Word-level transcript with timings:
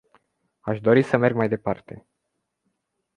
Aș 0.59 0.79
dori 0.79 1.01
să 1.01 1.17
merg 1.17 1.35
mai 1.35 1.47
departe. 1.49 2.07